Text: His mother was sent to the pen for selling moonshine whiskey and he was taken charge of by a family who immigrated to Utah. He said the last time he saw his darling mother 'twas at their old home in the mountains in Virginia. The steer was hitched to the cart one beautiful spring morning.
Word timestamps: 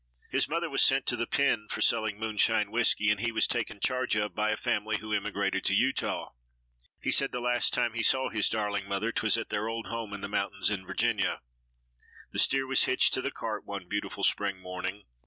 His 0.31 0.49
mother 0.49 0.67
was 0.67 0.81
sent 0.83 1.05
to 1.05 1.15
the 1.15 1.27
pen 1.27 1.67
for 1.69 1.79
selling 1.79 2.17
moonshine 2.17 2.71
whiskey 2.71 3.11
and 3.11 3.19
he 3.19 3.31
was 3.31 3.45
taken 3.45 3.79
charge 3.79 4.15
of 4.15 4.33
by 4.33 4.49
a 4.49 4.57
family 4.57 4.97
who 4.97 5.13
immigrated 5.13 5.63
to 5.65 5.75
Utah. 5.75 6.31
He 6.99 7.11
said 7.11 7.31
the 7.31 7.39
last 7.39 7.71
time 7.71 7.93
he 7.93 8.01
saw 8.01 8.29
his 8.29 8.49
darling 8.49 8.87
mother 8.89 9.11
'twas 9.11 9.37
at 9.37 9.49
their 9.49 9.67
old 9.67 9.85
home 9.85 10.11
in 10.13 10.21
the 10.21 10.27
mountains 10.27 10.71
in 10.71 10.87
Virginia. 10.87 11.41
The 12.31 12.39
steer 12.39 12.65
was 12.65 12.85
hitched 12.85 13.13
to 13.13 13.21
the 13.21 13.29
cart 13.29 13.63
one 13.63 13.87
beautiful 13.87 14.23
spring 14.23 14.57
morning. 14.59 15.03